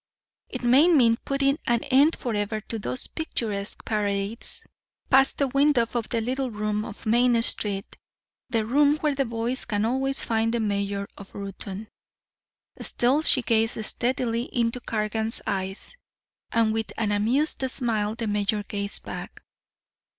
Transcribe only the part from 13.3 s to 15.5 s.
gazed steadily into Cargan's